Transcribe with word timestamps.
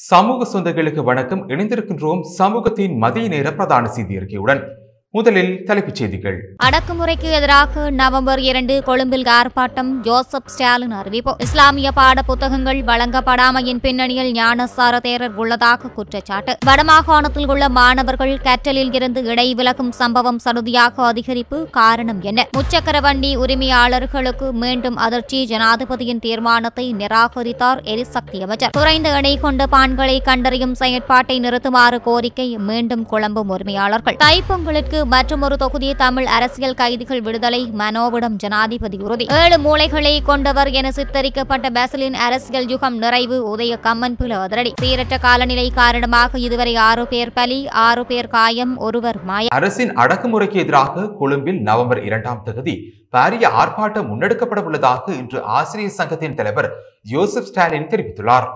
சமூக 0.00 0.44
சொந்தங்களுக்கு 0.50 1.02
வணக்கம். 1.04 1.48
இணைந்திருக்கின்றோம் 1.48 2.20
சமூகத்தின் 2.22 2.96
மதிய 2.96 3.28
நேர 3.28 3.52
பிரதான 3.52 3.88
செய்தி 3.88 4.18
அறிக்கையுடன் 4.18 4.60
முதலில் 5.10 5.64
தலைப்புச் 5.64 5.94
செய்திகள். 5.94 6.56
அடக்குமுறைக்கு 6.64 7.30
எதிராக 7.30 7.90
நவம்பர் 7.90 8.40
இரண்டு 8.40 8.82
கொழும்பில் 8.82 9.22
ஆர்ப்பாட்டம் 9.22 9.90
ஜோசப் 10.02 10.46
ஸ்டாலின் 10.46 10.90
அறிவிப்பு. 10.90 11.34
இஸ்லாமிய 11.38 11.92
பாட 11.92 12.22
புத்தகங்கள் 12.22 12.80
வழங்கப்படாமையின் 12.80 13.78
பின்னணியில் 13.82 14.32
ஞானசார 14.32 14.98
தேரர் 15.06 15.34
உள்ளதாக 15.34 15.88
குற்றச்சாட்டு. 15.88 16.56
வடமாகாணத்தில் 16.66 17.46
உள்ள 17.46 17.68
மாணவர்கள் 17.68 18.40
கற்றலில் 18.42 18.94
இருந்து 18.94 19.22
இடைவிலகும் 19.22 19.90
சம்பவம் 19.90 20.40
சடுதியாக 20.44 21.12
அதிகரிப்பு 21.12 21.70
காரணம் 21.70 22.20
என்ன? 22.20 22.46
முச்சக்கர 22.56 23.00
வண்டி 23.00 23.36
உரிமையாளர்களுக்கு 23.36 24.52
மீண்டும் 24.52 24.96
அதிர்ச்சி. 24.96 25.46
ஜனாதிபதியின் 25.50 26.18
தீர்மானத்தை 26.18 26.94
நிராகரித்தார் 26.94 27.82
எரிசக்தி 27.82 28.42
அமைச்சர். 28.42 28.70
குறைந்த 28.72 29.08
எடை 29.10 29.38
கொண்ட 29.38 29.66
பான்களை 29.72 30.22
கண்டறியும் 30.22 30.74
செயற்பாட்டை 30.74 31.40
நிறுத்துமாறு 31.40 32.00
கோரிக்கை 32.00 32.58
மீண்டும் 32.58 33.06
குழம்பும் 33.10 33.48
உரிமையாளர்கள். 33.48 34.16
தைப்பொங்கலுக்கு 34.24 34.96
மற்றொரு 35.12 35.56
தொகுதி 35.56 35.94
தமிழ் 35.94 36.26
அரசியல் 36.26 36.74
கைதிகள் 36.74 37.20
விடுதலை 37.20 37.60
மனோவிடம் 37.78 38.34
ஜனாதிபதி 38.42 38.98
உறுதி. 38.98 39.26
ஏழு 39.42 39.58
மூளைகளை 39.58 40.22
கொண்டவர் 40.22 40.70
என 40.70 40.90
சித்தரிக்கப்பட்ட 40.90 41.66
பேசலின் 41.78 42.12
அரசியல் 42.12 42.68
யுகம் 42.68 42.98
நிறைவு 42.98 43.56
உதய 43.56 43.60
கம்மன் 43.60 43.86
கம்மன்புல 43.86 44.28
அதிரடி. 44.28 44.72
சீரற்ற 44.82 45.18
காலநிலை 45.20 45.70
காரணமாக 45.70 46.38
இதுவரை 46.38 46.76
ஆறு 46.76 47.06
பேர் 47.06 47.32
பலி 47.32 47.68
ஆறு 47.68 48.06
பேர் 48.06 48.28
காயம் 48.28 48.76
ஒருவர் 48.76 49.24
மாய. 49.24 49.46
அரசின் 49.48 49.96
அடக்குமுறைக்கு 49.96 50.54
எதிராக 50.54 51.08
கொழும்பில் 51.08 51.60
நவம்பர் 51.60 52.04
இரண்டாம் 52.04 52.42
தேதி 52.44 52.76
பாரிய 53.16 53.50
ஆர்ப்பாட்டம் 53.62 54.08
முன்னெடுக்கப்பட 54.12 54.62
உள்ளதாக 54.62 55.12
இன்று 55.12 55.42
ஆசிரியர் 55.42 55.98
சங்கத்தின் 56.00 56.34
தலைவர் 56.34 56.70
யோசப் 57.02 57.48
ஸ்டாலின் 57.50 57.86
தெரிவித்துள்ளார். 57.86 58.48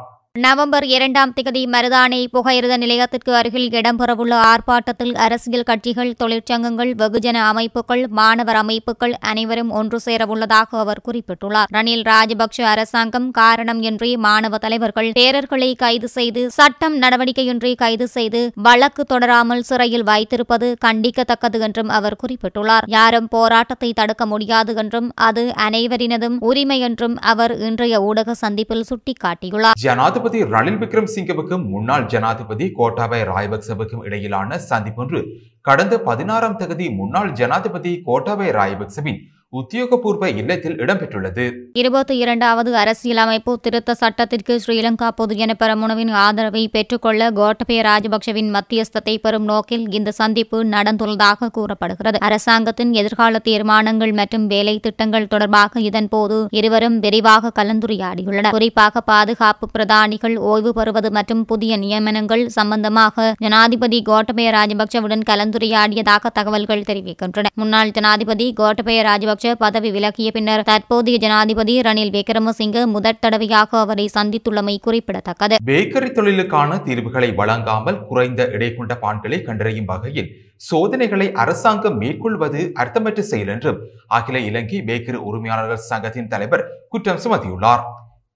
நவம்பர் 0.42 0.84
இரண்டாம் 0.94 1.32
திகதி 1.36 1.62
மருதானை 1.72 2.18
புகையிரத 2.34 2.74
நிலையத்திற்கு 2.82 3.32
அருகில் 3.38 3.66
இடம்பெறவுள்ள 3.78 4.34
ஆர்ப்பாட்டத்தில் 4.50 5.12
அரசியல் 5.24 5.66
கட்சிகள் 5.70 6.12
தொழிற்சங்கங்கள் 6.22 6.92
வெகுஜன 7.00 7.38
அமைப்புகள் 7.48 8.02
மாணவர் 8.18 8.58
அமைப்புகள் 8.60 9.14
அனைவரும் 9.30 9.72
ஒன்று 9.78 9.98
சேரவுள்ளதாக 10.04 10.78
அவர் 10.82 11.02
குறிப்பிட்டுள்ளார். 11.08 11.68
ரணில் 11.76 12.04
ராஜபக்ஷ 12.10 12.64
அரசாங்கம் 12.70 13.26
காரணம் 13.40 13.82
இன்றி 13.90 14.10
மாணவ 14.26 14.60
தலைவர்கள் 14.64 15.10
தேரர்களை 15.18 15.70
கைது 15.84 16.10
செய்து 16.16 16.44
சட்டம் 16.58 16.96
நடவடிக்கையின்றி 17.02 17.72
கைது 17.84 18.06
செய்து 18.16 18.42
வழக்கு 18.68 19.06
தொடராமல் 19.12 19.66
சிறையில் 19.70 20.06
வைத்திருப்பது 20.12 20.70
கண்டிக்கத்தக்கது 20.86 21.60
என்றும் 21.68 21.92
அவர் 21.98 22.18
குறிப்பிட்டுள்ளார். 22.24 22.88
யாரும் 22.96 23.30
போராட்டத்தை 23.36 23.92
தடுக்க 24.00 24.30
முடியாது 24.32 24.74
என்றும் 24.84 25.12
அது 25.28 25.46
அனைவரினதும் 25.68 26.40
உரிமை 26.50 26.80
என்றும் 26.90 27.18
அவர் 27.34 27.56
இன்றைய 27.68 28.02
ஊடக 28.08 28.38
சந்திப்பில் 28.44 28.88
சுட்டிக்காட்டியுள்ளார். 28.92 29.78
ஜனாதிபதி 30.22 30.50
ரணில் 30.50 30.78
விக்ரம் 30.78 31.08
சிங்கவுக்கும் 31.12 31.62
முன்னாள் 31.68 32.04
ஜனாதிபதி 32.04 32.66
கோட்டாபய 32.72 33.22
ராயபக்சவுக்கும் 33.24 34.02
இடையிலான 34.02 34.58
சந்திப்பொன்று 34.68 35.20
கடந்த 35.60 35.94
பதினாறாம் 36.00 36.56
தகுதி 36.56 36.86
முன்னாள் 36.90 37.30
ஜனாதிபதி 37.32 37.92
கோட்டாபய 38.06 38.50
ராயபக்சவின் 38.52 39.18
உத்தியோகபூர்வ 39.58 40.36
இல்லத்தில் 40.36 40.76
இடம்பெற்றுள்ளது. 40.76 41.44
இருபத்தி 41.72 42.16
இரண்டாவது 42.16 42.76
அரசியலமைப்பு 42.76 43.58
திருத்த 43.60 43.94
சட்டத்திற்கு 43.94 44.60
ஸ்ரீலங்கா 44.66 45.08
பொதுஜன 45.16 45.52
பெரமுனவின் 45.58 46.10
ஆதரவை 46.10 46.68
பெற்றுக்கொள்ள 46.68 47.30
கோட்டபய 47.30 47.80
ராஜபக்ஷவின் 47.88 48.48
மத்தியஸ்தத்தை 48.56 49.14
பெறும் 49.22 49.44
நோக்கில் 49.44 49.84
இந்த 49.90 50.10
சந்திப்பு 50.10 50.64
நடந்துள்ளதாக 50.64 51.50
கூறப்படுகிறது. 51.50 52.18
அரசாங்கத்தின் 52.20 52.92
எதிர்கால 52.92 53.38
தீர்மானங்கள் 53.38 54.12
மற்றும் 54.12 54.46
வேலை 54.46 54.78
திட்டங்கள் 54.78 55.26
தொடர்பாக 55.26 55.80
இதன்போது 55.80 56.46
இருவரும் 56.50 56.98
விரிவாக 56.98 57.52
கலந்துரையாடியுள்ளனர். 57.58 58.50
குறிப்பாக 58.50 59.00
பாதுகாப்பு 59.00 59.68
பிரதானிகள் 59.78 60.36
ஓய்வு 60.36 60.72
பெறுவது 60.72 61.10
மற்றும் 61.10 61.44
புதிய 61.44 61.78
நியமனங்கள் 61.78 62.46
சம்பந்தமாக 62.46 63.34
ஜனாதிபதி 63.38 64.02
கோட்டபய 64.06 64.48
ராஜபக்ஷவுடன் 64.58 65.28
கலந்துரையாடியதாக 65.30 66.26
தகவல்கள் 66.32 66.88
தெரிவிக்கின்றன. 66.90 67.54
முன்னாள் 67.54 67.90
ஜனாதிபதி 67.90 68.52
கோட்டபய 68.60 69.00
ராஜபக்ஷ 69.44 69.62
பதவி 69.62 69.90
விலகிய 69.94 70.28
பின்னர் 70.34 70.64
தற்போதைய 70.68 71.16
ஜனாதிபதி 71.22 71.74
ரணில் 71.86 72.12
விக்ரமசிங்க 72.16 72.82
முதற் 72.94 73.20
தடவையாக 73.24 73.70
அவரை 73.84 74.04
சந்தித்துள்ளமை 74.16 74.74
குறிப்பிடத்தக்கது. 74.86 75.56
பேக்கரி 75.68 76.10
தொழிலுக்கான 76.18 76.78
தீர்வுகளை 76.86 77.30
வழங்காமல் 77.40 77.98
குறைந்த 78.10 78.46
இடை 78.56 78.68
கொண்ட 78.76 78.94
பான்களை 79.04 79.38
கண்டறியும் 79.48 79.88
வகையில் 79.92 80.30
சோதனைகளை 80.68 81.26
அரசாங்கம் 81.44 81.98
மேற்கொள்வது 82.02 82.60
அர்த்தமற்ற 82.82 83.22
செயல் 83.30 83.52
என்றும் 83.54 83.80
அகில 84.18 84.44
இலங்கை 84.50 84.80
பேக்கரி 84.90 85.20
உரிமையாளர்கள் 85.30 85.88
சங்கத்தின் 85.90 86.30
தலைவர் 86.34 86.66
குற்றம் 86.94 87.22
சுமத்தியுள்ளார். 87.24 87.82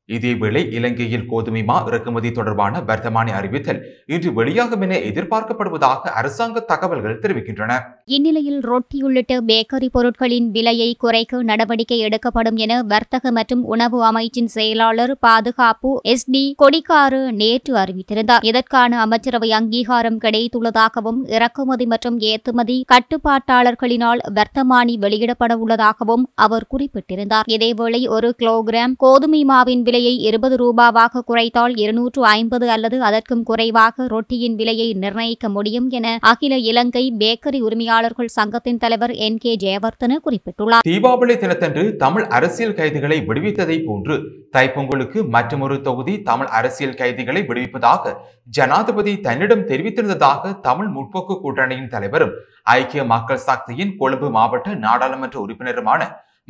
இதேவேளை 0.08 0.60
இலங்கையில் 0.76 1.24
கோதுமை 1.30 1.62
மா 1.68 1.76
இறக்குமதி 1.86 2.30
தொடர்பான 2.32 2.80
வர்த்தமான 2.88 3.32
அறிவித்தல் 3.38 3.80
இன்று 4.06 4.30
வெளியாகும் 4.32 4.82
என 4.86 4.98
எதிர்பார்க்கப்படுவதாக 5.08 6.12
அரசாங்க 6.20 6.60
தகவல்கள் 6.60 7.18
தெரிவிக்கின்றன. 7.22 7.72
இந்நிலையில் 8.16 8.60
ரொட்டி 8.70 8.98
உள்ளிட்ட 9.02 9.40
பேக்கரி 9.48 9.88
பொருட்களின் 9.96 10.48
விலையை 10.50 10.90
குறைக்க 11.04 11.42
நடவடிக்கை 11.42 11.98
எடுக்கப்படும் 11.98 12.60
என 12.64 12.82
வர்த்தக 12.92 13.32
மற்றும் 13.38 13.64
உணவு 13.64 13.98
அமைச்சின் 14.10 14.50
செயலாளர் 14.56 15.14
பாதுகாப்பு 15.18 15.90
எஸ் 16.12 16.26
டி 16.30 16.44
கொடிக்காறு 16.62 17.20
நேற்று 17.40 17.74
அறிவித்திருந்தார். 17.82 18.46
இதற்கான 18.50 19.00
அமைச்சரவை 19.06 19.50
அங்கீகாரம் 19.50 20.20
கிடைத்துள்ளதாகவும் 20.26 21.20
இறக்குமதி 21.36 21.88
மற்றும் 21.94 22.20
ஏற்றுமதி 22.30 22.78
கட்டுப்பாட்டாளர்களினால் 22.94 24.24
வர்த்தமானி 24.38 24.96
வெளியிடப்பட 25.06 25.52
உள்ளதாகவும் 25.56 26.26
அவர் 26.46 26.70
குறிப்பிட்டிருந்தார். 26.70 27.48
இதேவேளை 27.56 28.02
ஒரு 28.08 28.30
கிலோகிராம் 28.42 28.96
கோதுமை 28.96 29.44
மாவின் 29.44 29.82
விலை 29.82 29.94
விலையை 29.96 30.16
இருபது 30.28 30.54
ரூபாவாக 30.56 31.20
குறைத்தால் 31.26 31.74
இருநூற்று 31.76 32.22
ஐம்பது 32.30 32.66
அல்லது 32.70 32.96
அதற்கும் 33.02 33.42
குறைவாக 33.42 34.06
ரொட்டியின் 34.06 34.56
விலையை 34.56 34.88
நிர்ணயிக்க 34.94 35.48
முடியும் 35.48 35.86
என 35.90 36.06
அகில 36.22 36.54
இலங்கை 36.70 37.04
பேக்கரி 37.18 37.60
உரிமையாளர்கள் 37.60 38.34
சங்கத்தின் 38.34 38.78
தலைவர் 38.78 39.14
என் 39.26 39.38
கே 39.38 39.52
ஜெயவர்தன 39.56 40.18
குறிப்பிட்டுள்ளார். 40.26 40.84
தீபாவளி 40.88 41.36
தினத்தன்று 41.36 41.84
தமிழ் 41.96 42.26
அரசியல் 42.30 42.76
கைதிகளை 42.80 43.18
விடுவித்ததை 43.28 43.78
போன்று 43.86 44.16
தைப்பொங்கலுக்கு 44.52 45.22
மற்றொரு 45.28 45.78
தொகுதி 45.80 46.16
தமிழ் 46.22 46.52
அரசியல் 46.58 46.98
கைதிகளை 46.98 47.42
விடுவிப்பதாக 47.42 48.14
ஜனாதிபதி 48.50 49.14
தன்னிடம் 49.20 49.66
தெரிவித்திருந்ததாக 49.70 50.54
தமிழ் 50.60 50.92
முற்போக்கு 50.96 51.36
கூட்டணியின் 51.40 51.90
தலைவரும் 51.90 52.36
ஐக்கிய 52.76 53.04
மக்கள் 53.06 53.44
சக்தியின் 53.48 53.96
கொழும்பு 53.98 54.30
மாவட்ட 54.30 54.78
நாடாளுமன்ற 54.84 55.38
உறுப்பினருமான 55.46 56.02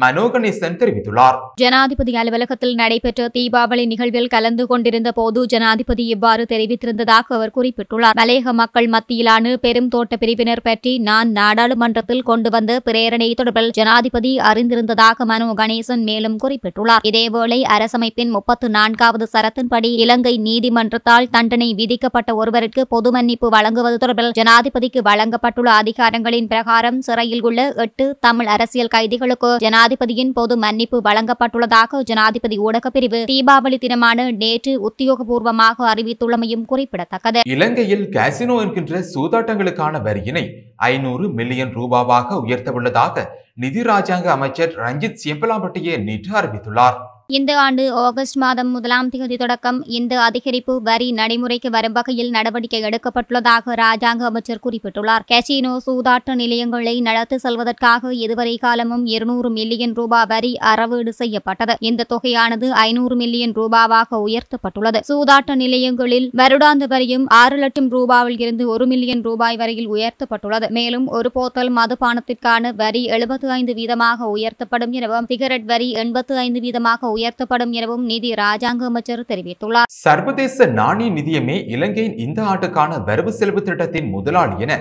மனோ 0.02 0.22
கணேசன் 0.32 0.76
தெரிவித்துள்ளார். 0.80 1.36
ஜனாதிபதி 1.60 2.12
அலுவலகத்தில் 2.20 2.74
நடைபெற்ற 2.80 3.28
தீபாவளி 3.36 3.84
நிகழ்வில் 3.92 4.30
கலந்து 4.34 4.64
கொண்டிருந்த 4.70 5.10
போது 5.18 5.40
ஜனாதிபதி 5.52 6.04
இவ்வாறு 6.14 6.42
தெரிவித்திருந்ததாக 6.50 7.34
அவர் 7.36 7.52
குறிப்பிட்டுள்ளார். 7.54 8.16
மலையக 8.20 8.52
மக்கள் 8.60 8.88
மத்தியிலான 8.94 9.54
பெரும் 9.62 9.88
தோட்ட 9.88 10.16
பிரிவினர் 10.22 10.62
பற்றி 10.66 10.92
நான் 11.08 11.30
நாடாளுமன்றத்தில் 11.38 12.26
கொண்டு 12.30 12.50
வந்த 12.56 12.74
பிரேரணை 12.88 13.28
தொடர்பில் 13.38 13.70
ஜனாதிபதி 13.78 14.32
அறிந்திருந்ததாக 14.50 15.26
மனோ 15.32 15.48
கணேசன் 15.60 16.04
மேலும் 16.10 16.36
குறிப்பிட்டுள்ளார். 16.44 17.06
இதேவேளை 17.10 17.60
அரசமைப்பின் 17.76 18.34
முப்பத்து 18.36 18.68
நான்காவது 18.76 19.28
சரத்தின்படி 19.34 19.92
இலங்கை 20.04 20.34
நீதிமன்றத்தால் 20.48 21.30
தண்டனை 21.38 21.70
விதிக்கப்பட்ட 21.80 22.36
ஒருவருக்கு 22.42 22.84
பொது 22.94 23.12
மன்னிப்பு 23.16 23.50
வழங்குவது 23.56 23.98
தொடர்பில் 24.04 24.32
ஜனாதிபதிக்கு 24.40 25.02
வழங்கப்பட்டுள்ள 25.10 25.72
அதிகாரங்களின் 25.80 26.52
பிரகாரம் 26.52 27.00
சிறையில் 27.08 27.44
உள்ள 27.48 27.68
எட்டு 27.86 28.06
தமிழ் 28.20 28.52
அரசியல் 28.56 28.94
கைதிகளுக்கு 28.94 29.52
ஜனாதிபதி 29.58 29.84
ஜனாதிபதியின் 29.86 30.30
பொது 30.36 30.54
மன்னிப்பு 30.62 30.98
வழங்கப்பட்டுள்ளதாக 31.06 31.98
ஜனாதிபதி 32.10 32.56
ஊடகப்பிரிவு 32.66 33.18
தீபாவளி 33.30 33.76
தினமான 33.82 34.24
நேற்று 34.40 34.72
உத்தியோகபூர்வமாக 34.88 35.86
அறிவித்துள்ளமையும் 35.92 36.64
குறிப்பிடத்தக்கது. 36.70 37.40
இலங்கையில் 37.54 38.04
கேசினோ 38.16 38.56
என்கின்ற 38.64 39.02
சூதாட்டங்களுக்கான 39.12 40.00
வரியினை 40.06 40.44
ஐநூறு 40.90 41.26
மில்லியன் 41.38 41.74
ரூபாவாக 41.78 42.38
உயர்த்தவுள்ளதாக 42.44 43.26
நிதி 43.64 43.84
ராஜாங்க 43.90 44.30
அமைச்சர் 44.36 44.74
ரஞ்சித் 44.84 45.20
சியம்பலாம்பட்டியே 45.22 45.96
நேற்று 46.08 46.34
அறிவித்துள்ளார். 46.40 46.98
இந்த 47.34 47.52
ஆண்டு 47.60 47.84
ஆகஸ்ட் 47.92 48.36
மாதம் 48.36 48.68
முதலாம் 48.70 49.08
தேதி 49.12 49.36
தொடக்கம். 49.36 49.78
இந்த 49.98 50.12
அதிகரிப்பு 50.26 50.74
வரி 50.88 51.08
நடைமுறைக்கு 51.12 51.70
வரும் 51.70 51.94
வகையில் 51.96 52.30
நடவடிக்கை 52.30 52.80
எடுக்கப்பட்டுள்ளதாக 52.88 53.74
ராஜாங்க 53.80 54.22
அமைச்சர் 54.28 54.60
குறிப்பிட்டுள்ளார். 54.66 55.24
கசினோ 55.32 55.72
சூதாட்ட 55.86 56.34
நிலையங்களை 56.34 56.92
நடத்தி 57.00 57.36
செல்வதற்காக 57.36 58.12
இதுவரை 58.24 58.56
காலமும் 58.56 59.06
இருநூறு 59.14 59.50
மில்லியன் 59.50 59.94
ரூபாய் 59.94 60.28
வரி 60.32 60.52
அறவீடு 60.72 61.14
செய்யப்பட்டது. 61.20 61.76
இந்த 61.80 62.06
தொகையானது 62.12 62.68
ஐநூறு 62.84 63.16
மில்லியன் 63.16 63.54
ரூபாவாக 63.58 64.20
உயர்த்தப்பட்டுள்ளது. 64.26 65.00
சூதாட்ட 65.10 65.56
நிலையங்களில் 65.64 66.30
வருடாந்த 66.42 66.86
வரியும் 66.94 67.26
ஆறு 67.40 67.58
லட்சம் 67.64 67.90
ரூபாவில் 67.96 68.40
இருந்து 68.46 68.66
ஒரு 68.76 68.86
மில்லியன் 68.86 69.24
ரூபாய் 69.28 69.60
வரையில் 69.64 69.90
உயர்த்தப்பட்டுள்ளது. 69.96 70.70
மேலும் 70.78 71.08
ஒரு 71.18 71.30
போத்தல் 71.34 71.74
மதுபானத்திற்கான 71.80 72.74
வரி 72.84 73.04
எழுபத்து 73.18 73.50
ஐந்து 73.58 73.76
வீதமாக 73.80 74.30
உயர்த்தப்படும் 74.36 74.96
எனவும் 75.00 75.30
சிகரெட் 75.34 75.68
வரி 75.74 75.90
எண்பத்து 76.04 76.34
ஐந்து 76.46 76.62
வீதமாக 76.66 77.14
உயர்த்தப்படும் 77.16 77.72
எனவும் 77.78 78.04
நிதி 78.12 78.30
ராஜாங்க 78.44 78.84
அமைச்சர் 78.90 79.24
தெரிவித்துள்ளார். 79.32 79.90
சர்வதேச 80.04 80.66
நாணய 80.80 81.10
நிதியமே 81.18 81.56
இலங்கையின் 81.74 82.16
இந்த 82.26 82.40
ஆண்டுக்கான 82.52 82.98
வரவு 83.08 83.32
செலவு 83.40 83.62
திட்டத்தின் 83.68 84.08
முதலாளி 84.14 84.56
என 84.66 84.74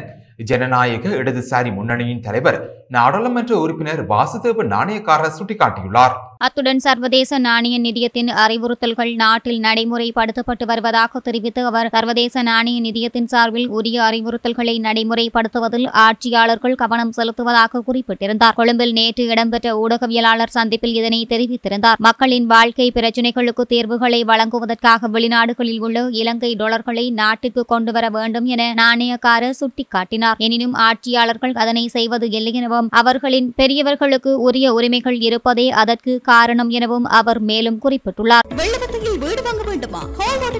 ஜனநாயக 0.49 1.11
இடதுசாரி 1.19 1.69
முன்னணியின் 1.75 2.23
தலைவர் 2.25 2.57
நாடாளுமன்ற 2.95 3.53
உறுப்பினர் 3.63 4.01
வாசுதேவ 4.11 4.63
நாணயக்காரர் 4.73 5.37
சுட்டிக்காட்டியுள்ளார். 5.37 6.15
அத்துடன் 6.45 6.81
சர்வதேச 6.85 7.37
நாணய 7.45 7.75
நிதியத்தின் 7.83 8.29
அறிவுறுத்தல்கள் 8.43 9.11
நாட்டில் 9.21 9.59
நடைமுறைப்படுத்தப்பட்டு 9.65 10.65
வருவதாக 10.71 11.19
தெரிவித்து 11.27 11.61
அவர் 11.69 11.89
சர்வதேச 11.93 12.43
நாணய 12.49 12.77
நிதியத்தின் 12.87 13.29
சார்பில் 13.33 13.69
உரிய 13.77 13.97
அறிவுறுத்தல்களை 14.07 14.75
நடைமுறைப்படுத்துவதில் 14.87 15.87
ஆட்சியாளர்கள் 16.05 16.75
கவனம் 16.81 17.13
செலுத்துவதாக 17.17 17.81
குறிப்பிட்டிருந்தார். 17.87 18.57
கொழும்பில் 18.59 18.93
நேற்று 18.97 19.25
இடம்பெற்ற 19.33 19.71
ஊடகவியலாளர் 19.83 20.53
சந்திப்பில் 20.57 20.97
இதனை 20.99 21.21
தெரிவித்திருந்தார். 21.33 21.99
மக்களின் 22.07 22.47
வாழ்க்கை 22.53 22.87
பிரச்சினைகளுக்கு 22.97 23.65
தீர்வுகளை 23.73 24.21
வழங்குவதற்காக 24.31 25.09
வெளிநாடுகளில் 25.15 25.81
உள்ள 25.87 26.03
இலங்கை 26.21 26.51
டொலர்களை 26.61 27.05
நாட்டிற்கு 27.21 27.65
கொண்டுவர 27.73 28.05
வேண்டும் 28.17 28.49
என 28.55 28.69
நாணயக்காரர் 28.81 29.57
சுட்டிக்காட்டினார். 29.61 30.39
எனினும் 30.47 30.77
ஆட்சியாளர்கள் 30.89 31.57
அதனை 31.63 31.85
செய்வது 31.97 32.29
இல்லை 32.37 32.53
எனவும் 32.61 32.91
அவர்களின் 33.01 33.49
பெரியவர்களுக்கு 33.61 34.33
உரிய 34.47 34.67
உரிமைகள் 34.77 35.19
இருப்பதே 35.27 35.67
அதற்கு 35.81 36.13
காரணம் 36.35 36.71
எனவும் 36.77 37.07
அவர் 37.19 37.39
மேலும் 37.49 37.79
குறிப்பிட்டுள்ளார். 37.83 38.47
வெள்ளவத்தையில் 38.61 39.19
வீடு 39.23 39.41
வாங்க 39.47 39.63
வேண்டுமா? 39.71 40.01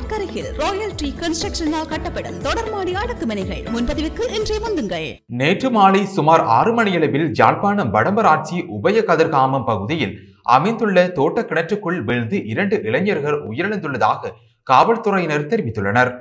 கரையில் 0.09 0.49
ராயல் 0.59 0.93
ட்ரீ 0.99 1.09
கன்ஸ்ட்ரக்ஷனால் 1.21 1.89
கட்டப்படும். 1.91 2.37
தொடர்மாடி 2.47 2.91
அடுக்குமனைகள் 3.01 3.63
முன்பதிவுக்கு 3.73 4.23
இன்றே 4.37 4.57
வந்துங்கள். 4.65 5.07
நேற்று 5.41 5.69
மாலை 5.75 6.01
சுமார் 6.17 6.43
ஆறு 6.57 6.73
மணியளவில் 6.73 7.27
யாழ்ப்பாணம் 7.39 7.93
வடமராட்சி 7.93 8.57
உபய 8.77 9.03
கதிர்காமம் 9.09 9.65
பகுதியில் 9.65 10.13
அமைந்துள்ள 10.57 11.07
தோட்ட 11.17 11.45
கிணற்றுக்குள் 11.49 11.99
விழுந்து 12.09 12.39
இரண்டு 12.53 12.77
இளைஞர்கள் 12.89 13.37
உயிரிழந்துள்ளதாக 13.49 14.31
காவல்துறையினர் 14.71 15.49
தெரிவித்துள்ளனர். 15.51 16.11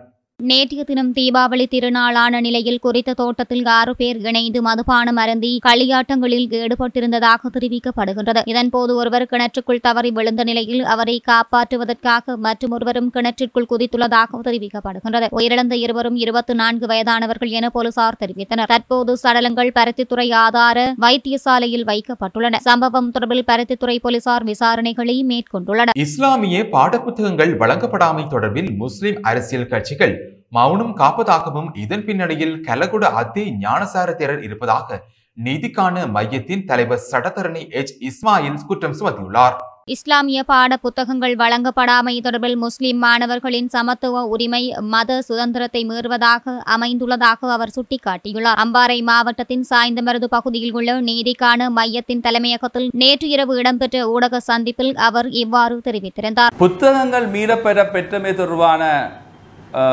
நேற்றைய 0.42 0.84
தினம் 0.84 1.12
தீபாவளி 1.12 1.64
திருநாளான 1.72 2.40
நிலையில் 2.40 2.78
குறித்த 2.78 3.12
தோட்டத்தில் 3.12 3.66
ஆறு 3.66 3.96
பேர் 3.96 4.16
இணைந்து 4.16 4.62
மதுபானம் 4.62 5.16
அருந்தி 5.16 5.60
களியாட்டங்களில் 5.66 6.46
ஈடுபட்டிருந்ததாக 6.60 7.50
தெரிவிக்கப்படுகின்றது. 7.54 8.40
இதன்போது 8.46 8.92
ஒருவர் 8.94 9.26
கிணற்றுக்குள் 9.30 9.80
தவறி 9.80 10.10
விழுந்த 10.10 10.44
நிலையில் 10.44 10.84
அவரை 10.84 11.22
காப்பாற்றுவதற்காக 11.26 12.36
மற்றும் 12.36 12.70
ஒருவரும் 12.70 13.12
கிணற்றிற்குள் 13.14 13.68
குதித்துள்ளதாக 13.70 14.40
தெரிவிக்கப்படுகின்றது. 14.48 15.28
உயிரிழந்த 15.32 15.72
இருவரும் 15.72 16.16
இருபத்தி 16.16 16.54
நான்கு 16.54 16.86
வயதானவர்கள் 16.86 17.48
என 17.48 17.70
போலீசார் 17.70 18.20
தெரிவித்தனர். 18.20 18.66
தற்போது 18.66 19.18
சடலங்கள் 19.22 19.72
பருத்தித்துறை 19.78 20.32
ஆதார 20.32 20.94
வைத்தியசாலையில் 21.00 21.86
வைக்கப்பட்டுள்ளன. 21.92 22.56
சம்பவம் 22.56 23.10
தொடர்பில் 23.10 23.48
பருத்தித்துறை 23.52 23.98
போலீசார் 23.98 24.44
விசாரணைகளை 24.44 25.16
மேற்கொண்டுள்ளனர். 25.32 25.96
இஸ்லாமிய 25.96 26.62
பாடப்புத்தகங்கள் 26.62 27.56
வழங்கப்படாமை 27.64 28.26
தொடர்பில் 28.36 28.76
முஸ்லிம் 28.76 29.22
அரசியல் 29.22 29.66
கட்சிகள் 29.66 30.32
மௌனம் 30.52 30.96
காப்பதாகவும் 30.96 31.70
இதன் 31.74 32.04
பின்னணியில் 32.04 32.56
கலகுட 32.66 33.04
அத்தி 33.12 33.44
ஞானசார 33.60 34.10
தேரர் 34.20 34.42
இருப்பதாக 34.42 35.02
நீதிக்கான 35.36 36.06
மையத்தின் 36.06 36.64
தலைவர் 36.64 37.06
சடத்தரணி 37.10 37.70
எச். 37.70 37.94
இஸ்மாயில் 38.00 38.66
குற்றம் 38.66 38.98
சுமத்தியுள்ளார். 39.00 39.56
இஸ்லாமிய 39.86 40.42
பாட 40.42 40.76
புத்தகங்கள் 40.76 41.34
வழங்கப்படாமை 41.36 42.20
தொடர்பில் 42.20 42.56
முஸ்லிம் 42.56 42.98
மாணவர்களின் 42.98 43.68
சமத்துவ 43.68 44.22
உரிமை 44.24 44.74
மத 44.80 45.22
சுதந்திரத்தை 45.22 45.86
மீறுவதாக 45.90 46.54
அமைந்துள்ளதாக 46.76 47.50
அவர் 47.56 47.74
சுட்டிக்காட்டியுள்ளார். 47.76 48.60
அம்பாறை 48.64 49.02
மாவட்டத்தின் 49.02 49.66
சாய்ந்தமருது 49.70 50.24
பகுதியில் 50.24 50.72
உள்ள 50.72 51.00
நீதிக்கான 51.00 51.68
மையத்தின் 51.70 52.20
தலைமையகத்தில் 52.20 52.88
நேற்று 52.92 53.28
இரவு 53.28 53.56
இடம்பெற்ற 53.56 54.08
ஊடக 54.08 54.40
சந்திப்பில் 54.40 54.96
அவர் 54.96 55.28
இவ்வாறு 55.28 55.80
தெரிவித்திருந்தார். 55.84 56.54
புத்தகங்கள் 56.56 57.28
மீறப்பெற 57.28 57.90
பெற்றமை 57.90 58.34
தொடர்பான 58.34 58.82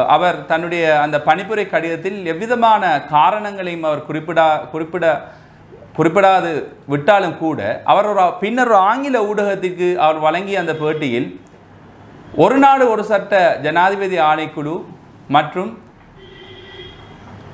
அவர் 0.07 0.37
தன்னுடைய 0.45 0.83
அந்த 1.01 1.17
பணிப்புரை 1.19 1.65
கடிதத்தில் 1.67 2.19
எவ்விதமான 2.25 2.83
காரணங்களையும் 3.09 3.87
அவர் 3.89 4.07
குறிப்பிடா 4.07 4.47
குறிப்பிட 4.71 5.05
குறிப்பிடாது 5.95 6.51
விட்டாலும் 6.87 7.37
கூட 7.37 7.61
அவர் 7.85 8.09
ஒரு 8.09 8.25
பின்னர் 8.39 8.69
ஒரு 8.69 8.81
ஆங்கில 8.85 9.17
ஊடகத்திற்கு 9.29 9.87
அவர் 9.99 10.19
வழங்கிய 10.19 10.59
அந்த 10.59 10.73
பேட்டியில் 10.73 11.29
ஒரு 12.37 12.57
நாடு 12.57 12.83
ஒரு 12.91 13.03
சட்ட 13.03 13.39
ஜனாதிபதி 13.63 14.19
ஆணைக்குழு 14.23 14.75
மற்றும் 15.29 15.71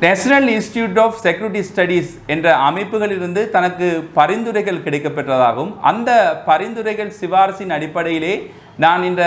national 0.02 0.48
institute 0.50 1.00
of 1.04 1.16
security 1.18 1.62
studies 1.70 2.12
என்ற 2.28 2.48
அமைப்புகளிலிருந்து 2.66 3.42
தனக்கு 3.50 3.88
பரிந்துரைகள் 4.14 4.84
கிடைக்கப்பெற்றதாகவும் 4.84 5.72
அந்த 5.84 6.12
பரிந்துரைகள் 6.46 7.16
சிபாரிசின் 7.20 7.74
அடிப்படையிலே 7.74 8.34
நான் 8.84 9.04
இந்த 9.04 9.24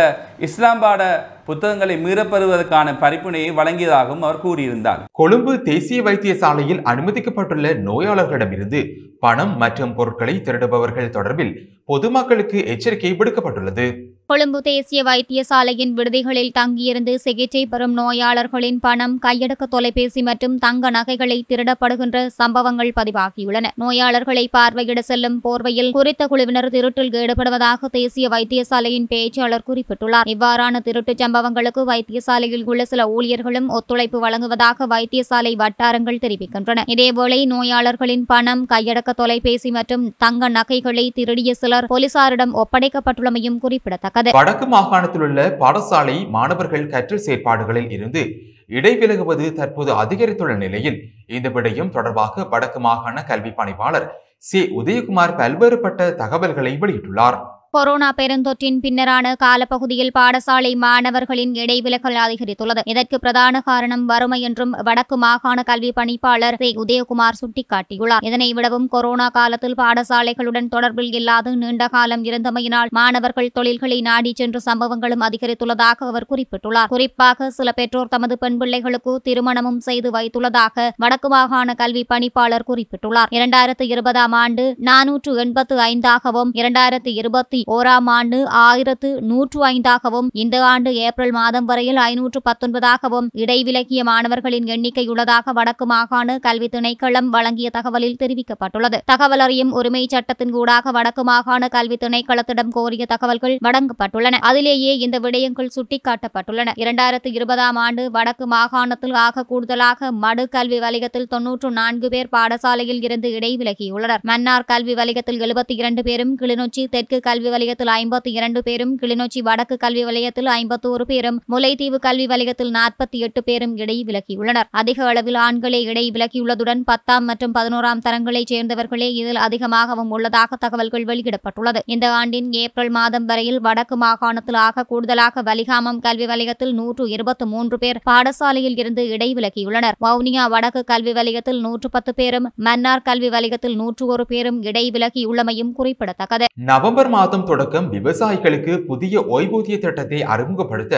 இஸ்லாம் 0.47 0.81
பாட 0.82 1.02
புத்தகங்களை 1.47 1.94
மீறப்பெறுவதற்கான 2.05 2.88
பரிப்புரையை 2.99 3.49
வழங்கியதாகவும் 3.58 4.25
அவர் 4.26 4.43
கூறியிருந்தார். 4.44 5.00
கொழும்பு 5.20 5.52
தேசிய 5.70 6.02
வைத்தியசாலையில் 6.02 6.82
அனுமதிக்கப்பட்டுள்ள 6.93 7.73
நோயாளர்களிடமிருந்து 7.88 8.81
பணம் 9.25 9.56
மற்றும் 9.62 9.94
பொருட்களை 9.94 10.35
திருடுபவர்கள் 10.47 11.14
தொடர்பில் 11.17 11.52
பொதுமக்களுக்கு 11.85 12.58
எச்சரிக்கை 12.75 13.12
விடுக்கப்பட்டுள்ளது. 13.19 13.87
கொழும்பு 14.31 14.62
தேசிய 14.62 15.03
வைத்தியசாலையின் 15.03 15.93
விடுதிகளில் 15.93 16.50
தங்கியிருந்து 16.53 17.19
சிகிச்சை 17.19 17.67
பெறும் 17.67 17.94
நோயாளர்களின் 17.99 18.77
பணம் 18.81 19.19
கையடக்க 19.23 19.65
தொலைபேசி 19.71 20.23
மற்றும் 20.23 20.59
தங்க 20.59 20.91
நகைகளை 20.91 21.44
திருடப்படுகின்ற 21.49 22.27
சம்பவங்கள் 22.27 22.93
பதிவாகியுள்ளன. 22.97 23.71
நோயாளர்களை 23.75 24.49
பார்வையிட 24.49 25.03
செல்லும் 25.03 25.41
போர்வையில் 25.44 25.91
குறித்த 25.91 26.27
குழுவினர் 26.27 26.69
திருட்டில் 26.69 27.11
ஈடுபடுவதாக 27.23 27.88
தேசிய 27.91 28.29
வைத்தியசாலையின் 28.29 29.09
பேச்சாளர் 29.11 29.67
குறிப்பிட்டுள்ளார். 29.71 30.31
இவ்வாறான 30.35 30.83
திருட்டுச் 30.85 31.19
சம்பவங்களுக்கு 31.19 31.85
வைத்தியசாலையில் 31.93 32.65
உள்ள 32.65 32.85
சில 32.85 33.09
ஊழியர்களும் 33.09 33.69
ஒத்துழைப்பு 33.69 34.21
வழங்குவதாக 34.21 34.87
வைத்தியசாலை 34.87 35.55
வட்டாரங்கள் 35.56 36.23
தெரிவிக்கின்றன. 36.26 36.87
இதேவேளை 36.87 37.41
நோயாளர்களின் 37.47 38.25
பணம் 38.26 38.67
கையடக்க 38.69 39.11
தொலைபேசி 39.17 39.71
மற்றும் 39.71 40.15
தங்க 40.19 40.49
நகைகளை 40.49 41.11
திருடிய 41.11 41.55
சிலர் 41.55 41.91
போலீசாரிடம் 41.91 42.56
ஒப்படைக்கப்பட்டுள்ளமையும் 42.62 43.61
குறிப்பிடத்தக்கது. 43.67 44.19
வடக்கு 44.33 44.67
மாகாணத்தில் 44.67 45.21
உள்ள 45.21 45.57
பாடசாலை 45.61 46.29
மாணவர்கள் 46.29 46.87
கற்றல் 46.87 47.25
செயற்பாடுகளில் 47.27 47.91
இருந்து 47.91 48.23
இடைவிலகுவது 48.69 49.53
தற்போது 49.53 49.93
அதிகரித்துள்ள 49.93 50.57
நிலையில் 50.57 50.99
இந்த 51.27 51.49
விடயம் 51.49 51.89
தொடர்பாக 51.89 52.45
வடக்கு 52.45 52.81
மாகாண 52.81 53.25
கல்வி 53.25 53.51
பணிப்பாளர் 53.51 54.07
சி. 54.39 54.61
உதயகுமார் 54.81 55.37
பல்வேறுபட்ட 55.37 56.15
தகவல்களை 56.15 56.79
வெளியிட்டுள்ளார். 56.79 57.60
கொரோனா 57.75 58.13
பெருந்தொற்றின் 58.17 58.79
பின்னரான 58.85 59.33
காலப்பகுதியில் 59.39 60.11
பாடசாலை 60.19 60.77
மாணவர்களின் 60.77 61.53
இடைவிலகல் 61.55 62.17
அதிகரித்துள்ளது. 62.23 62.83
இதற்கு 62.85 63.19
பிரதான 63.19 63.61
காரணம் 63.61 64.07
வறுமை 64.07 64.41
என்றும் 64.41 64.71
வடக்கு 64.71 65.17
மாகாண 65.17 65.63
கல்வி 65.63 65.93
பணிப்பாளர் 65.97 66.57
உதயகுமார் 66.83 67.39
சுட்டிக்காட்டியுள்ளார். 67.41 68.25
இதனை 68.29 68.53
விடவும் 68.53 68.89
கொரோனா 68.89 69.29
காலத்தில் 69.29 69.75
பாடசாலைகளுடன் 69.75 70.69
தொடர்பில் 70.77 71.15
இல்லாது 71.15 71.57
நீண்ட 71.57 71.89
காலம் 71.89 72.25
இருந்தமையினால் 72.25 72.91
மாணவர்கள் 72.91 73.51
தொழில்களை 73.53 74.01
நாடி 74.01 74.33
சென்ற 74.37 74.61
சம்பவங்களும் 74.67 75.25
அதிகரித்துள்ளதாக 75.29 76.11
அவர் 76.11 76.29
குறிப்பிட்டுள்ளார். 76.33 76.89
குறிப்பாக 76.89 77.51
சில 77.51 77.73
பெற்றோர் 77.73 78.09
தமது 78.09 78.39
பெண் 78.39 78.59
பிள்ளைகளுக்கு 78.59 79.21
திருமணமும் 79.29 79.81
செய்து 79.81 80.11
வைத்துள்ளதாக 80.11 80.89
வடக்கு 80.97 81.29
மாகாண 81.29 81.75
கல்வி 81.75 82.05
பணிப்பாளர் 82.15 82.69
குறிப்பிட்டுள்ளார். 82.73 83.31
இரண்டாயிரத்து 83.31 83.89
இருபதாம் 83.95 84.33
ஆண்டு 84.33 84.77
நானூற்று 84.91 85.37
எண்பத்து 85.37 85.77
ஐந்தாகவும் 85.79 86.53
இரண்டாயிரத்து 86.55 87.12
இருபத்தி 87.23 87.59
ஓராம் 87.67 88.07
ஆண்டு 88.07 88.49
ஆயிரத்து 88.49 89.23
நூற்று 89.23 89.67
ஐந்தாகவும் 89.67 90.29
இந்த 90.33 90.62
ஆண்டு 90.64 90.95
ஏப்ரல் 90.95 91.31
மாதம் 91.31 91.64
வரையில் 91.64 91.97
ஐநூற்று 91.97 92.43
பத்தொன்பதாகவும் 92.49 93.29
இடைவிலகிய 93.33 94.05
மாணவர்களின் 94.05 94.67
எண்ணிக்கை 94.67 95.09
உள்ளதாக 95.09 95.52
வடக்கு 95.52 95.87
மாகாண 95.87 96.38
கல்வி 96.38 96.69
திணைக்களம் 96.69 97.29
வழங்கிய 97.29 97.71
தகவலில் 97.71 98.17
தெரிவிக்கப்பட்டுள்ளது. 98.23 98.99
தகவல் 99.05 99.38
அறியும் 99.38 99.73
உரிமை 99.73 100.07
சட்டத்தின் 100.09 100.50
கூடாக 100.50 100.90
வடக்கு 100.90 101.25
மாகாண 101.25 101.69
கல்வி 101.69 101.97
திணைக்களத்திடம் 102.00 102.69
கோரிய 102.69 103.07
தகவல்கள் 103.07 103.59
வழங்கப்பட்டுள்ளன. 103.64 104.38
அதிலேயே 104.40 104.97
இந்த 104.97 105.19
விடயங்கள் 105.19 105.71
சுட்டிக்காட்டப்பட்டுள்ளன. 105.76 106.69
இரண்டாயிரத்து 106.76 107.33
இருபதாம் 107.33 107.76
ஆண்டு 107.76 108.11
வடக்கு 108.11 108.47
மாகாணத்தில் 108.47 109.14
ஆக 109.14 109.45
கூடுதலாக 109.45 110.12
மடு 110.12 110.49
கல்வி 110.49 110.79
வலயத்தில் 110.79 111.26
தொன்னூற்று 111.26 111.71
நான்கு 111.71 112.09
பேர் 112.09 112.29
பாடசாலையில் 112.33 113.02
இருந்து 113.02 113.29
இடைவிலகியுள்ளனர். 113.31 114.23
மன்னார் 114.23 114.64
கல்வி 114.64 114.95
வலயத்தில் 114.95 115.40
எழுபத்தி 115.40 115.75
இரண்டு 115.81 116.02
பேரும் 116.02 116.38
கிளிநொச்சி 116.38 116.87
தெற்கு 116.90 117.21
கல்வி 117.21 117.50
வலயத்தில் 117.50 117.92
ஐம்பத்தி 117.99 118.30
இரண்டு 118.38 118.62
பேரும் 118.62 118.99
கிளிநொச்சி 119.02 119.40
வடக்கு 119.42 119.76
கல்வி 119.76 120.04
வலயத்தில் 120.04 120.47
ஐம்பத்தோரு 120.47 121.02
பேரும் 121.02 121.40
முல்லைத்தீவு 121.52 121.99
கல்வி 121.99 122.26
வலயத்தில் 122.26 122.73
நாற்பத்தி 122.73 123.19
எட்டு 123.26 123.45
பேரும் 123.45 123.76
இடைவிலகியுள்ளனர். 123.76 124.69
அதிக 124.71 125.07
அளவில் 125.07 125.38
ஆண்களே 125.47 125.80
இடைவிலகியுள்ளதுடன் 125.87 126.83
பத்தாம் 126.85 127.25
மற்றும் 127.25 127.54
பதினோராம் 127.54 128.02
தரங்களைச் 128.07 128.52
சேர்ந்தவர்களே 128.52 129.09
இதில் 129.12 129.40
அதிகமாகவும் 129.47 130.11
உள்ளதாக 130.11 130.57
தகவல்கள் 130.57 131.04
வெளியிடப்பட்டுள்ளது. 131.04 131.80
இந்த 131.87 132.12
ஆண்டின் 132.12 132.52
ஏப்ரல் 132.52 132.90
மாதம் 132.90 133.25
வரையில் 133.25 133.61
வடக்கு 133.61 133.97
மாகாணத்தில் 133.97 134.61
ஆக 134.66 134.85
கூடுதலாக 134.85 135.42
வலிகாமம் 135.42 136.00
கல்வி 136.00 136.26
வலயத்தில் 136.26 136.75
நூற்று 136.75 137.09
இருபத்தி 137.11 137.45
மூன்று 137.45 137.78
பேர் 137.78 138.00
பாடசாலையில் 138.11 138.78
இருந்து 138.78 139.04
இடைவிலகியுள்ளனர். 139.16 139.99
வவுனியா 140.04 140.49
வடக்கு 140.49 140.85
கல்வி 140.85 141.12
வலயத்தில் 141.12 141.61
நூற்று 141.61 141.90
பத்து 141.90 142.14
பேரும் 142.14 142.49
மன்னார் 142.57 143.02
கல்வி 143.02 143.28
வலயத்தில் 143.28 143.76
நூற்று 143.76 144.07
ஒரு 144.07 144.26
பேரும் 144.26 144.62
இடைவிலகியுள்ளமையும் 144.62 145.73
குறிப்பிடத்தக்கது. 145.73 146.47
நவம்பர் 146.71 147.09
மாதம் 147.09 147.39
மாதம் 147.40 147.50
தொடக்கம் 147.50 147.87
விவசாயிகளுக்கு 147.97 148.73
புதிய 148.88 149.14
ஓய்வூதிய 149.35 149.76
திட்டத்தை 149.85 150.18
அறிமுகப்படுத்த 150.32 150.94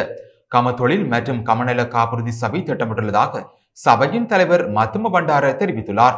கமத்தொழில் 0.54 1.04
மற்றும் 1.12 1.40
கமநல 1.48 1.80
காப்புறுதி 1.94 2.32
சபை 2.42 2.60
திட்டமிட்டுள்ளதாக 2.68 3.42
சபையின் 3.78 4.26
தலைவர் 4.32 4.64
மத்தும 4.76 5.10
பண்டார 5.14 5.44
தெரிவித்துள்ளார். 5.60 6.16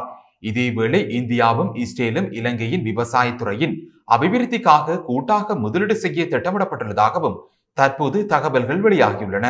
இதேவேளை 0.49 1.01
இந்தியாவும் 1.19 1.71
இஸ்ரேலும் 1.83 2.27
இலங்கையின் 2.39 2.83
விவசாயத்துறையின் 2.89 3.75
அபிவிருத்திக்காக 4.15 4.97
கூட்டாக 5.09 5.55
முதலீடு 5.63 5.95
செய்ய 6.03 6.25
திட்டமிடப்பட்டுள்ளதாகவும் 6.33 7.37
தற்போது 7.77 8.17
தகவல்கள் 8.33 8.83
வெளியாகியுள்ளன. 8.85 9.47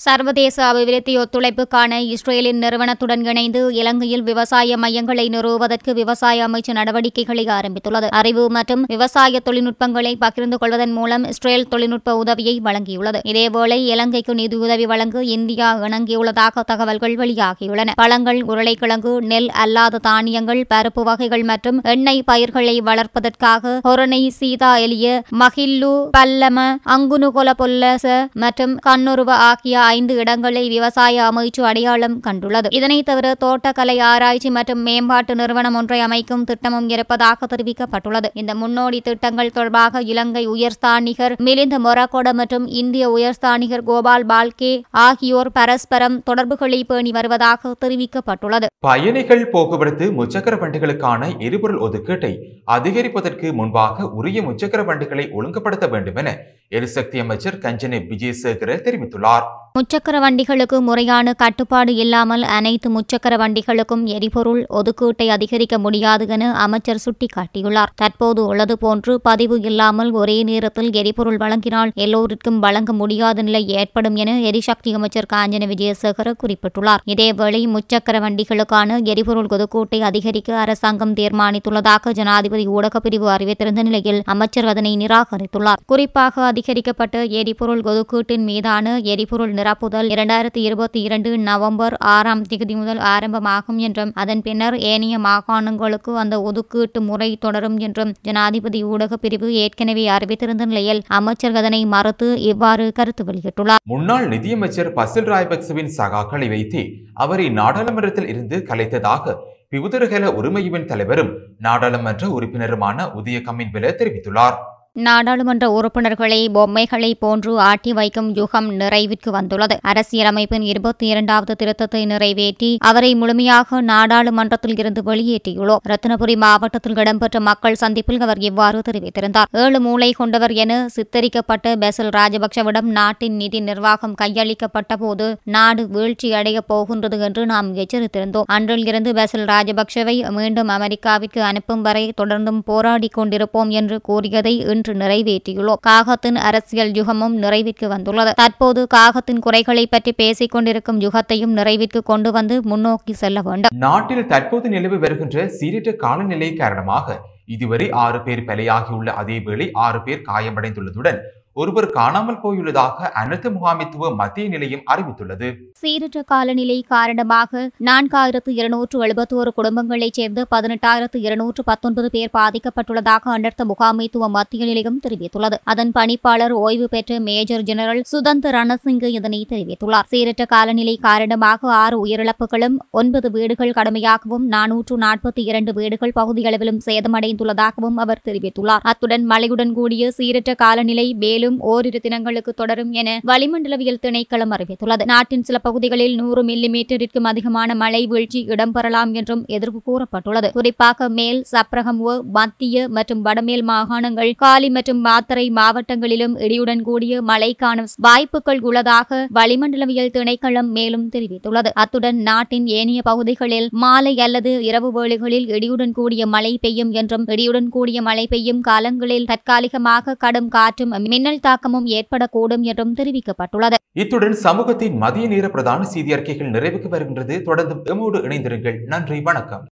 சர்வதேச 0.00 0.56
அபிவிருத்தி 0.68 1.12
ஒத்துழைப்புக்கான 1.20 1.98
இஸ்ரேலின் 2.14 2.58
நிறுவனத்துடன் 2.64 3.22
இணைந்து 3.30 3.60
இலங்கையில் 3.78 4.24
விவசாய 4.28 4.76
மையங்களை 4.82 5.24
நிறுவுவதற்கு 5.34 5.90
விவசாய 5.98 6.48
அமைச்சு 6.48 6.72
நடவடிக்கைகளை 6.78 7.44
ஆரம்பித்துள்ளது. 7.56 8.08
அறிவு 8.18 8.44
மற்றும் 8.56 8.82
விவசாய 8.92 9.40
தொழில்நுட்பங்களை 9.46 10.12
பகிர்ந்து 10.24 10.56
கொள்வதன் 10.62 10.92
மூலம் 10.98 11.24
இஸ்ரேல் 11.32 11.64
தொழில்நுட்ப 11.72 12.16
உதவியை 12.22 12.54
வழங்கியுள்ளது. 12.66 13.20
இதேவேளை 13.30 13.78
இலங்கைக்கு 13.94 14.34
நிதியுதவி 14.40 14.86
வழங்க 14.92 15.22
இந்தியா 15.36 15.70
இணங்கியுள்ளதாக 15.88 16.64
தகவல்கள் 16.72 17.16
வெளியாகியுள்ளன. 17.22 17.94
பழங்கள் 18.02 18.42
உருளைக்கிழங்கு 18.50 19.14
நெல் 19.32 19.50
அல்லாத 19.64 20.02
தானியங்கள் 20.08 20.62
பருப்பு 20.74 21.04
வகைகள் 21.10 21.46
மற்றும் 21.52 21.80
எண்ணெய் 21.94 22.22
பயிர்களை 22.32 22.76
வளர்ப்பதற்காக 22.90 23.74
ஹொரணை 23.88 24.22
சீதா 24.40 24.72
எலிய 24.86 25.16
மகில்லு 25.44 25.94
பல்லம 26.18 26.68
அங்குனுகொலபொல்லச 26.96 28.06
மற்றும் 28.44 28.76
கண்ணுருவ 28.88 29.32
ஆகிய 29.50 29.84
ஐந்து 29.88 30.14
இடங்களை 30.14 30.68
விவசாய 30.68 31.30
அமைச்சு 31.30 31.60
அடையாளம் 31.60 32.20
கண்டுள்ளது. 32.26 32.66
இதனைத் 32.70 33.06
தவிர 33.06 33.34
தோட்டக்கலை 33.44 34.00
ஆராய்ச்சி 34.00 34.50
மற்றும் 34.50 34.82
மேம்பாட்டு 34.82 35.34
நிறுவனம் 35.34 35.74
ஒன்றை 35.74 36.00
அமைக்கும் 36.00 36.44
திட்டமும் 36.44 36.88
இருப்பதாக 36.88 37.46
தெரிவிக்கப்பட்டுள்ளது. 37.46 38.28
இந்த 38.34 38.54
முன்னோடி 38.54 39.00
திட்டங்கள் 39.00 39.50
தொடர்பாக 39.50 40.02
இலங்கை 40.02 40.48
உயர்ஸ்தானிகர் 40.48 41.34
மிலிந்த 41.38 41.78
மொரகொட 41.78 42.32
மற்றும் 42.32 42.66
இந்திய 42.66 43.10
உயர்ஸ்தானிகர் 43.10 43.82
கோபால் 43.82 44.26
பால்கே 44.26 44.72
ஆகியோர் 44.90 45.52
பரஸ்பரம் 45.52 46.22
தொடர்புகளை 46.22 46.84
பேணி 46.84 47.10
வருவதாக 47.10 47.74
தெரிவிக்கப்பட்டுள்ளது. 47.84 48.66
பயணிகள் 48.78 49.50
போக்குவரத்து 49.50 50.06
முச்சக்கர 50.10 50.54
வண்டிகளுக்கான 50.56 51.38
எரிபொருள் 51.38 51.78
ஒதுக்கீட்டை 51.78 52.32
அதிகரிப்பதற்கு 52.72 53.52
முன்பாக 53.52 54.08
உரிய 54.10 54.42
முச்சக்கர 54.42 54.84
வண்டிகளை 54.84 55.30
ஒழுங்குபடுத்த 55.30 55.86
வேண்டும் 55.86 56.16
என 56.16 56.36
எரிசக்தி 56.68 57.18
அமைச்சர் 57.18 57.58
கஞ்சனி 57.58 57.98
விஜயசேகர 58.10 58.70
தெரிவித்துள்ளார். 58.86 59.46
முச்சக்கர 59.76 60.20
வண்டிகளுக்கு 60.20 60.80
முறையான 60.80 61.32
கட்டுப்பாடு 61.32 61.94
இல்லாமல் 61.94 62.42
அனைத்து 62.42 62.90
முச்சக்கர 62.90 63.36
வண்டிகளுக்கும் 63.36 64.04
எரிபொருள் 64.04 64.66
ஒதுக்கீட்டை 64.68 65.28
அதிகரிக்க 65.28 65.78
முடியாது 65.78 66.28
என 66.28 66.54
அமைச்சர் 66.54 67.02
சுட்டிக்காட்டியுள்ளார். 67.04 67.84
தற்போது 67.94 68.46
உள்ளது 68.46 68.78
போன்று 68.78 69.20
பதிவு 69.20 69.60
இல்லாமல் 69.60 70.10
ஒரே 70.10 70.42
நேரத்தில் 70.42 70.92
எரிபொருள் 70.92 71.36
வழங்கினால் 71.36 71.90
எல்லோருக்கும் 71.94 72.58
வழங்க 72.58 72.92
முடியாத 72.92 73.42
நிலை 73.42 73.68
ஏற்படும் 73.68 74.16
என 74.16 74.40
எரிசக்தி 74.40 74.92
அமைச்சர் 74.92 75.26
காஞ்சன 75.32 75.66
விஜயசேகர 75.66 76.34
குறிப்பிட்டுள்ளார். 76.46 76.96
இதேவேளை 77.06 77.76
முச்சக்கர 77.76 78.20
வண்டிகளுக்கான 78.20 79.04
எரிபொருள் 79.04 79.46
ஒதுக்கீட்டை 79.46 80.00
அதிகரிக்க 80.00 80.58
அரசாங்கம் 80.58 81.14
தீர்மானித்துள்ளதாக 81.14 82.10
ஜனாதிபதி 82.10 82.68
ஊடகப் 82.68 83.02
பிரிவு 83.02 83.28
அறிவித்திருந்த 83.28 83.82
நிலையில் 83.82 84.22
அமைச்சர் 84.24 84.66
அதனை 84.66 84.96
நிராகரித்துள்ளார். 84.96 85.76
குறிப்பாக 85.86 86.44
அதிகரிக்கப்பட்ட 86.44 87.24
எரிபொருள் 87.24 87.80
ஒதுக்கீட்டின் 87.80 88.44
மீதான 88.44 88.98
எரிபொருள் 88.98 89.64
நிரப்புதல் 89.66 90.08
இரண்டாயிரத்தி 90.14 90.60
இருபத்தி 90.60 90.98
இரண்டு 91.02 91.30
நவம்பர் 91.38 91.94
ஆறாம் 92.14 92.42
தேதி 92.42 92.74
முதல் 92.74 93.00
ஆரம்பமாகும் 93.12 93.78
என்றும் 93.86 94.12
அதன் 94.14 94.42
பின்னர் 94.42 94.76
ஏனைய 94.90 95.16
மாகாணங்களுக்கு 95.18 96.12
அந்த 96.22 96.34
ஒதுக்கீட்டு 96.42 97.00
முறை 97.00 97.28
தொடரும் 97.36 97.78
என்றும் 97.78 98.12
ஜனாதிபதி 98.22 98.80
ஊடக 98.84 99.16
பிரிவு 99.16 99.48
ஏற்கனவே 99.54 100.04
அறிவித்திருந்த 100.08 100.66
நிலையில் 100.72 101.02
அமைச்சர் 101.18 101.58
அதனை 101.62 101.80
மறுத்து 101.86 102.28
இவ்வாறு 102.42 102.86
கருத்து 102.92 103.24
வெளியிட்டுள்ளார். 103.24 103.82
முன்னாள் 103.84 104.28
நிதியமைச்சர் 104.28 104.92
பசில் 104.92 105.30
ராய்பக்சவின் 105.32 105.92
சகாக்களை 105.98 106.48
வைத்து 106.54 106.84
அவரை 107.24 107.48
நாடாளுமன்றத்தில் 107.60 108.28
இருந்து 108.28 108.58
கலைத்ததாக 108.70 109.36
பிவுதரகல 109.72 110.32
உரிமையுவின் 110.40 110.88
தலைவரும் 110.92 111.34
நாடாளுமன்ற 111.58 112.26
உறுப்பினருமான 112.38 113.10
உதய 113.18 113.38
கம்மின்வில 113.48 113.94
தெரிவித்துள்ளார். 114.00 114.58
நாடாளுமன்ற 115.04 115.64
உறுப்பினர்களை 115.70 116.48
பொம்மைகளை 116.48 117.14
போன்று 117.14 117.58
ஆட்டி 117.60 117.92
வைக்கும் 117.92 118.28
யுகம் 118.34 118.68
நிறைவிற்கு 118.80 119.30
வந்துள்ளது. 119.30 119.76
அரசியலமைப்பின் 119.90 120.62
இருபத்தி 120.62 121.06
இரண்டாவது 121.06 121.54
திருத்தத்தை 121.62 122.06
நிறைவேற்றி 122.06 122.70
அவரை 122.80 123.14
முழுமையாக 123.14 123.80
நாடாளுமன்றத்தில் 123.80 124.76
இருந்து 124.78 125.02
வெளியேற்றியுள்ளோம். 125.02 125.82
ரத்தினபுரி 125.90 126.36
மாவட்டத்தில் 126.36 126.96
இடம்பெற்ற 126.96 127.40
மக்கள் 127.40 127.74
சந்திப்பில் 127.74 128.20
அவர் 128.20 128.38
இவ்வாறு 128.38 128.80
தெரிவித்திருந்தார். 128.90 129.50
ஏழு 129.52 129.80
மூளை 129.80 130.12
கொண்டவர் 130.12 130.52
என 130.52 130.88
சித்தரிக்கப்பட்ட 130.96 131.74
பெசல் 131.76 132.10
ராஜபக்சவிடம் 132.18 132.88
நாட்டின் 132.98 133.36
நிதி 133.36 133.60
நிர்வாகம் 133.60 134.14
கையளிக்கப்பட்ட 134.22 134.96
போது 134.96 135.36
நாடு 135.44 135.88
வீழ்ச்சி 135.88 136.32
அடையப் 136.32 136.68
போகின்றது 136.68 137.20
என்று 137.20 137.46
நாம் 137.46 137.74
எச்சரித்திருந்தோம். 137.74 138.48
அன்றில் 138.56 138.86
இருந்து 138.86 139.12
பெசல் 139.12 139.46
ராஜபக்சவை 139.52 140.16
மீண்டும் 140.30 140.68
அமெரிக்காவிற்கு 140.68 141.42
அனுப்பும் 141.42 141.82
வரை 141.82 142.12
தொடர்ந்தும் 142.22 142.60
போராடி 142.64 143.10
கொண்டிருப்போம் 143.16 143.68
என்று 143.68 144.00
கூறியதை 144.00 144.56
இன்று 144.58 144.85
இன்று 144.86 145.00
நிறைவேற்றியுள்ளோம் 145.02 145.80
காகத்தின் 145.86 146.38
அரசியல் 146.48 146.92
யுகமும் 146.98 147.36
நிறைவிற்கு 147.44 147.86
வந்துள்ளது. 147.92 148.32
தற்போது 148.36 148.80
காகத்தின் 148.94 149.40
குறைகளை 149.46 149.84
பற்றி 149.86 150.12
பேசிக் 150.12 150.52
கொண்டிருக்கும் 150.54 151.00
யுகத்தையும் 151.00 151.54
நிறைவிற்கு 151.58 152.00
கொண்டு 152.10 152.30
வந்து 152.36 152.56
முன்னோக்கி 152.62 153.14
செல்ல 153.22 153.40
வேண்டும். 153.46 153.72
நாட்டில் 153.86 154.30
தற்போது 154.32 154.68
நிலவி 154.68 154.98
வருகின்ற 155.04 155.46
சீரிட்ட 155.58 155.96
காலநிலை 156.04 156.50
காரணமாக 156.52 157.18
இதுவரை 157.56 157.88
ஆறு 158.04 158.20
பேர் 158.22 158.46
பலியாகியுள்ள 158.50 159.08
அதேவேளை 159.22 159.66
ஆறு 159.86 160.02
பேர் 160.02 160.22
காயமடைந்துள்ளதுடன் 160.30 161.20
ஒருவர் 161.60 161.86
காணாமல் 161.90 162.40
போயுள்ளதாக 162.42 163.06
அனைத்து 163.20 163.48
முகாமித்துவ 163.50 164.08
மத்திய 164.14 164.48
நிலையம் 164.48 164.82
அறிவித்துள்ளது. 164.92 165.48
சீரற்ற 165.82 166.18
காலநிலை 166.24 166.76
காரணமாக 166.88 167.70
நான்காயிரத்து 167.88 168.50
இருநூற்று 168.58 168.96
எழுபத்தோரு 169.04 169.50
குடும்பங்களைச் 169.58 170.16
சேர்ந்த 170.18 170.46
பதினெட்டாயிரத்து 170.54 171.20
இருநூற்று 171.26 171.62
பத்தொன்பது 171.64 172.10
பேர் 172.10 172.34
பாதிக்கப்பட்டுள்ளதாக 172.38 173.32
அனர்த்த 173.36 173.64
முகாமைத்துவ 173.70 174.28
மத்திய 174.28 174.64
நிலையம் 174.64 175.00
தெரிவித்துள்ளது. 175.06 175.58
அதன் 175.64 175.92
பணிப்பாளர் 175.98 176.54
ஓய்வு 176.64 176.88
பெற்ற 176.88 177.20
மேஜர் 177.20 177.62
ஜெனரல் 177.62 178.02
சுதந்த் 178.12 178.50
ரணசிங்க 178.56 179.04
இதனை 179.18 179.40
தெரிவித்துள்ளார். 179.54 180.10
சீரற்ற 180.12 180.46
காலநிலை 180.46 180.96
காரணமாக 180.96 181.72
ஆறு 181.82 181.98
உயிரிழப்புகளும் 182.04 182.76
ஒன்பது 182.90 183.30
வீடுகள் 183.30 183.74
கடுமையாகவும் 183.78 184.46
நானூற்று 184.56 184.98
நாற்பத்தி 185.06 185.44
இரண்டு 185.50 185.72
வீடுகள் 185.72 186.16
பகுதியளவிலும் 186.20 186.82
சேதமடைந்துள்ளதாகவும் 186.86 187.98
அவர் 188.06 188.24
தெரிவித்துள்ளார். 188.28 188.86
அத்துடன் 188.92 189.26
மழையுடன் 189.32 189.74
கூடிய 189.80 190.12
சீரற்ற 190.18 190.54
காலநிலை 190.54 191.08
மேலும் 191.14 191.44
ஓரிரு 191.58 192.00
தினங்களுக்கு 192.00 192.54
தொடரும் 192.54 192.92
என 192.92 193.20
வளிமண்டலவியல் 193.26 194.02
திணைக்களம் 194.02 194.52
அறிவித்துள்ளது. 194.56 195.04
நாட்டின் 195.04 195.42
சில 195.42 195.58
பகுதிகளில் 195.58 196.14
நூறு 196.14 196.42
மில்லி 196.44 196.68
மீட்டரிற்கும் 196.74 197.28
அதிகமான 197.32 197.74
மழை 197.74 198.06
வீழ்ச்சி 198.06 198.46
இடம்பெறலாம் 198.46 199.12
என்றும் 199.12 199.44
எதிர்ப்பு 199.46 199.80
கூறப்பட்டுள்ளது. 199.86 200.50
குறிப்பாக 200.52 201.08
மேல் 201.08 201.44
சப்ரகமுவ 201.52 202.22
மத்திய 202.30 202.88
மற்றும் 202.88 203.22
வடமேல் 203.22 203.64
மாகாணங்கள் 203.64 204.32
காலி 204.36 204.70
மற்றும் 204.70 205.04
மாத்தரை 205.04 205.46
மாவட்டங்களிலும் 205.50 206.34
இடியுடன் 206.46 206.82
கூடிய 206.82 207.22
மழைக்கான 207.22 207.84
வாய்ப்புகள் 207.96 208.60
உள்ளதாக 208.60 209.28
வளிமண்டலவியல் 209.34 210.12
திணைக்களம் 210.16 210.70
மேலும் 210.70 211.08
தெரிவித்துள்ளது. 211.08 211.70
அத்துடன் 211.74 212.16
நாட்டின் 212.16 212.66
ஏனைய 212.66 213.02
பகுதிகளில் 213.02 213.68
மாலை 213.70 214.18
அல்லது 214.18 214.64
இரவு 214.64 214.92
வேளைகளில் 214.92 215.46
இடியுடன் 215.46 215.92
கூடிய 215.92 216.26
மழை 216.26 216.58
பெய்யும் 216.60 216.92
என்றும் 216.92 217.26
இடியுடன் 217.26 217.68
கூடிய 217.68 218.02
மழை 218.02 218.26
பெய்யும் 218.26 218.60
காலங்களில் 218.60 219.24
தற்காலிகமாக 219.24 220.14
கடும் 220.14 220.48
காற்றும் 220.48 220.88
மின்னல் 220.88 221.35
தாக்கமும் 221.40 221.86
ஏற்படக்கூடும் 221.86 222.60
என்றும் 222.60 222.94
தெரிவிக்கப்பட்டுள்ளது. 222.94 223.74
இத்துடன் 223.92 224.32
சமூகத்தின் 224.32 224.96
மதிய 224.96 225.28
நேர 225.28 225.48
பிரதான 225.48 225.84
செய்தி 225.84 226.12
அறிக்கைகள் 226.12 226.50
நிறைவுக்கு 226.50 226.88
வருகின்றது. 226.88 227.42
தொடர்ந்து 227.42 227.94
எமோடு 227.94 228.14
இணைந்திருங்கள். 228.14 228.84
நன்றி 228.84 229.20
வணக்கம். 229.20 229.64